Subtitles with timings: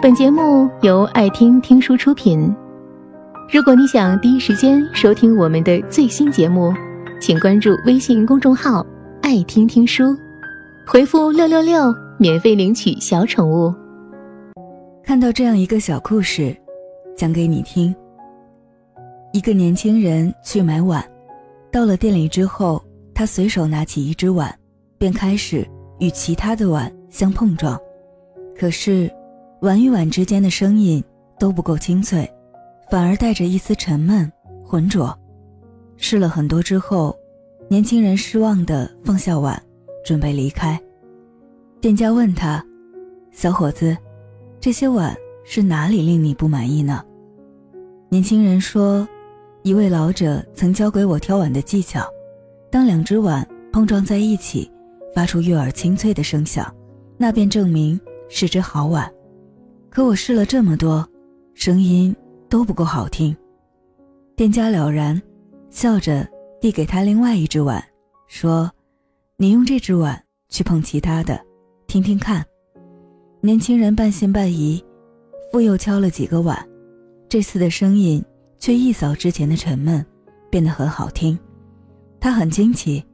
[0.00, 2.54] 本节目由爱听听书出品。
[3.52, 6.72] 如果你想第一时间收听我们的最新节目，
[7.20, 8.86] 请关注微信公众号
[9.22, 10.16] “爱听听书”，
[10.86, 13.74] 回复“六六六”免费领取小宠物。
[15.02, 16.56] 看到这样一个小故事，
[17.16, 17.92] 讲给你听。
[19.32, 21.04] 一个年轻人去买碗，
[21.72, 22.80] 到了店里之后，
[23.12, 24.54] 他随手拿起一只碗，
[24.96, 25.66] 便开始
[25.98, 27.76] 与其他的碗相碰撞。
[28.56, 29.10] 可是，
[29.60, 31.02] 碗与碗之间的声音
[31.38, 32.28] 都不够清脆，
[32.90, 34.30] 反而带着一丝沉闷、
[34.64, 35.16] 浑浊。
[35.96, 37.16] 试了很多之后，
[37.68, 39.60] 年轻人失望地放下碗，
[40.04, 40.80] 准备离开。
[41.80, 42.64] 店家问他
[43.32, 43.96] ：“小伙子，
[44.60, 47.04] 这些碗是哪里令你不满意呢？”
[48.10, 49.06] 年轻人说
[49.64, 52.08] ：“一位老者曾教给我挑碗的技巧，
[52.70, 54.70] 当两只碗碰撞在一起，
[55.12, 56.72] 发出悦耳清脆的声响，
[57.16, 59.10] 那便证明。”是只好碗，
[59.98, 61.04] 可我试了这么多，
[61.54, 62.14] 声音
[62.48, 63.36] 都不够好听。
[64.36, 65.20] 店家了然，
[65.70, 66.24] 笑着
[66.60, 67.82] 递给他另外一只碗，
[68.28, 68.70] 说
[69.38, 71.44] ：“你用这只碗去碰其他的，
[71.88, 72.46] 听听看。”
[73.42, 74.80] 年轻人半信半疑，
[75.50, 76.64] 复又敲了几个碗，
[77.28, 78.24] 这次的声音
[78.56, 80.06] 却一扫之前的沉闷，
[80.48, 81.36] 变得很好听。
[82.20, 83.04] 他很惊奇，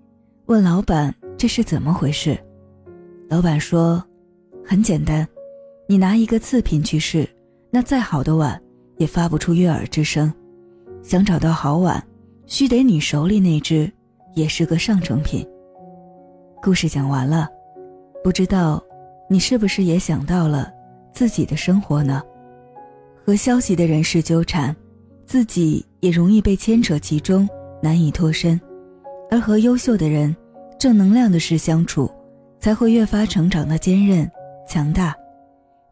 [0.45, 2.39] 问老板：“这是怎么回事？”
[3.31, 4.05] 老板说。
[4.67, 5.29] 很简单，
[5.87, 7.29] 你拿一个次品去试，
[7.71, 8.61] 那再好的碗
[8.97, 10.33] 也发不出悦耳之声。
[11.03, 12.03] 想找到好碗，
[12.47, 13.93] 须得你手里那只
[14.35, 15.47] 也是个上成品。
[16.63, 17.49] 故事讲完了，
[18.23, 18.83] 不知道
[19.29, 20.73] 你是不是也想到了
[21.13, 22.23] 自己的生活呢？
[23.23, 24.75] 和消极的人事纠缠，
[25.27, 27.47] 自己也容易被牵扯其中，
[27.83, 28.59] 难以脱身；
[29.31, 30.35] 而和优秀的人、
[30.79, 32.11] 正能量的事相处，
[32.59, 34.31] 才会越发成长的坚韧。
[34.67, 35.15] 强大，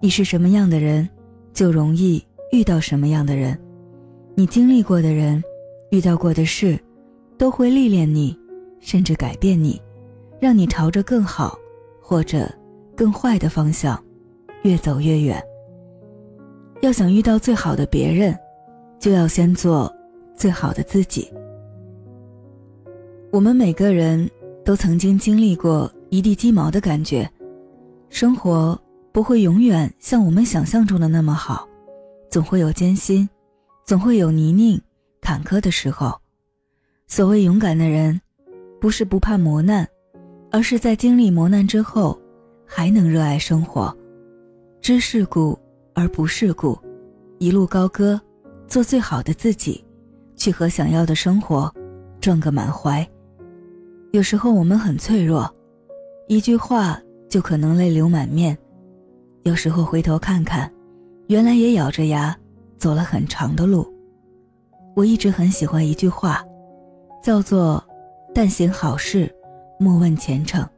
[0.05, 1.09] 你是什么样的人，
[1.53, 3.57] 就容易遇到什么样的人。
[4.35, 5.41] 你经历过的人，
[5.93, 6.77] 遇到过的事，
[7.39, 8.37] 都会历练你，
[8.81, 9.81] 甚至改变你，
[10.41, 11.57] 让你朝着更好
[12.01, 12.53] 或者
[12.97, 13.97] 更坏的方向
[14.65, 15.41] 越走越远。
[16.81, 18.37] 要想遇到最好的别人，
[18.99, 19.89] 就要先做
[20.35, 21.33] 最好的自己。
[23.31, 24.29] 我们每个人
[24.65, 27.31] 都曾经经历过一地鸡毛的感觉。
[28.09, 28.77] 生活
[29.13, 31.69] 不会永远像我们想象中的那么好，
[32.31, 33.29] 总会有艰辛，
[33.85, 34.81] 总会有泥泞、
[35.21, 36.19] 坎坷的时候。
[37.07, 38.19] 所谓勇敢的人，
[38.81, 39.87] 不是不怕磨难，
[40.51, 42.19] 而是在经历磨难之后，
[42.67, 43.95] 还能热爱生活，
[44.81, 45.59] 知世故
[45.95, 46.79] 而不世故，
[47.39, 48.19] 一路高歌，
[48.67, 49.85] 做最好的自己，
[50.37, 51.71] 去和想要的生活
[52.19, 53.07] 撞个满怀。
[54.13, 55.55] 有时候我们很脆弱，
[56.29, 56.99] 一句话。
[57.29, 58.55] 就可能泪流满面，
[59.45, 60.71] 有时候回头看看，
[61.27, 62.37] 原来也咬着牙
[62.79, 63.87] 走了很长的路。
[64.95, 66.45] 我一直很喜欢一句话，
[67.23, 67.83] 叫做
[68.35, 69.33] “但行好事，
[69.79, 70.69] 莫问前程”。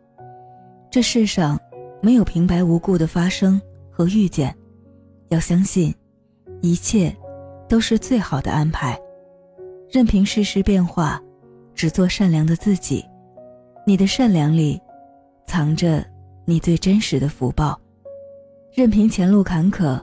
[0.90, 1.58] 这世上
[2.00, 3.60] 没有平白无故的发生
[3.90, 4.54] 和遇见，
[5.28, 5.94] 要相信，
[6.62, 7.14] 一切
[7.68, 8.98] 都是最好的安排。
[9.90, 11.20] 任凭世事变化，
[11.74, 13.04] 只做善良的自己。
[13.86, 14.80] 你的善良里，
[15.46, 16.04] 藏着。
[16.46, 17.80] 你最真实的福报，
[18.76, 20.02] 任凭前路坎坷，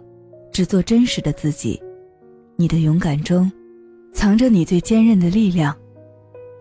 [0.49, 1.77] 只做真实的自己；
[2.55, 3.51] 你的勇敢中，
[4.13, 5.73] 藏着你最坚韧的力量；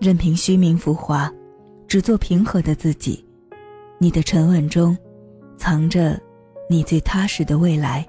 [0.00, 1.32] 任凭虚名浮华，
[1.87, 3.25] 只做平和的自己；
[4.00, 4.98] 你的沉稳中，
[5.56, 6.21] 藏着
[6.69, 8.04] 你最踏实的未来。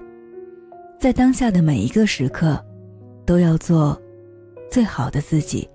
[0.98, 2.60] 在当下的每一个时刻，
[3.24, 3.96] 都要做
[4.68, 5.68] 最好的自己。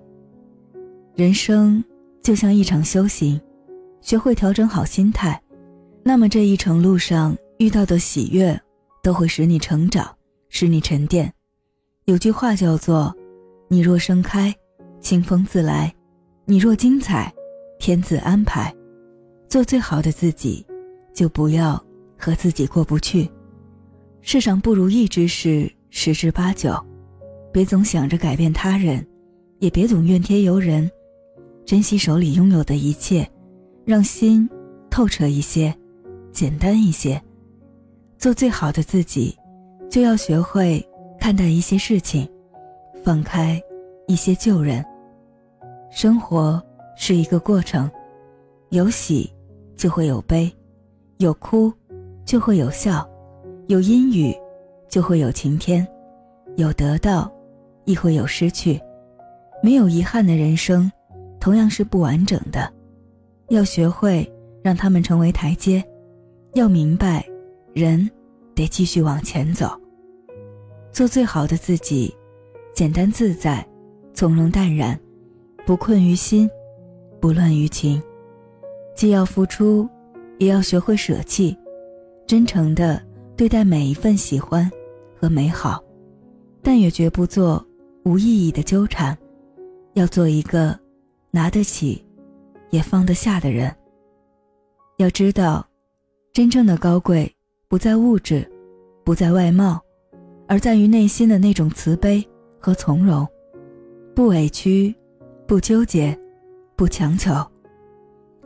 [1.14, 1.82] 人生
[2.22, 3.40] 就像一场修行，
[4.02, 5.40] 学会调整好心态。
[6.02, 8.58] 那么这一程路上遇到的喜悦，
[9.02, 10.08] 都会使你成长，
[10.48, 11.32] 使你沉淀。
[12.04, 13.12] 有句话叫做
[13.66, 14.54] ：“你若盛开，
[15.00, 15.90] 清风自来；
[16.44, 17.32] 你若精彩，
[17.80, 18.72] 天自安排。”
[19.48, 20.64] 做最好的自己，
[21.12, 21.84] 就不要
[22.16, 23.28] 和自己过不去。
[24.20, 26.80] 世上不如意之事十之八九，
[27.52, 29.04] 别总想着改变他人，
[29.58, 30.88] 也别总怨天尤人，
[31.64, 33.28] 珍惜手里拥有的一切，
[33.84, 34.48] 让心
[34.88, 35.74] 透彻一些。
[36.30, 37.20] 简单一些，
[38.18, 39.38] 做最好的自己，
[39.88, 40.84] 就要学会
[41.20, 42.28] 看待一些事情，
[43.04, 43.62] 放开
[44.08, 44.84] 一些旧人。
[45.88, 46.60] 生活
[46.96, 47.88] 是一个过程，
[48.70, 49.32] 有喜
[49.76, 50.52] 就会有悲，
[51.18, 51.72] 有哭
[52.24, 53.08] 就会有笑，
[53.68, 54.36] 有阴雨
[54.88, 55.86] 就会有晴天，
[56.56, 57.32] 有得到
[57.84, 58.80] 亦会有失去。
[59.62, 60.90] 没有遗憾的人生，
[61.38, 62.68] 同样是不完整的。
[63.48, 64.28] 要学会
[64.62, 65.82] 让他们成为台阶。
[66.54, 67.24] 要明白，
[67.78, 68.10] 人
[68.54, 69.70] 得继续往前走。
[70.90, 72.12] 做最好的自己，
[72.74, 73.64] 简单自在，
[74.12, 74.98] 从容淡然，
[75.64, 76.50] 不困于心，
[77.20, 78.02] 不乱于情。
[78.96, 79.88] 既要付出，
[80.38, 81.56] 也要学会舍弃，
[82.26, 83.00] 真诚的
[83.36, 84.68] 对待每一份喜欢
[85.16, 85.80] 和美好，
[86.62, 87.64] 但也绝不做
[88.04, 89.16] 无意义的纠缠。
[89.94, 90.76] 要做一个
[91.30, 92.04] 拿得起，
[92.70, 93.72] 也放得下的人。
[94.96, 95.64] 要知道，
[96.32, 97.32] 真正的高贵
[97.70, 98.50] 不在物质，
[99.04, 99.78] 不在外貌。
[100.46, 102.26] 而在于内心的那种慈悲
[102.58, 103.28] 和从容，
[104.14, 104.94] 不委屈，
[105.46, 106.18] 不纠结，
[106.74, 107.34] 不强求，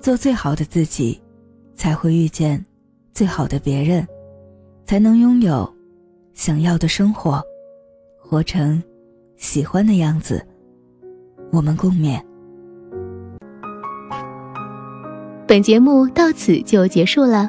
[0.00, 1.22] 做最好的自己，
[1.76, 2.64] 才会遇见
[3.12, 4.04] 最好的别人，
[4.84, 5.72] 才能拥有
[6.34, 7.40] 想要的生活，
[8.18, 8.82] 活成
[9.36, 10.44] 喜欢的样子。
[11.52, 12.20] 我们共勉。
[15.46, 17.48] 本节目到此就结束了，